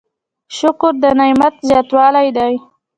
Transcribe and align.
شکر 0.57 0.93
د 1.03 1.05
نعمت 1.19 1.53
زیاتوالی 1.69 2.29
دی؟ 2.37 2.53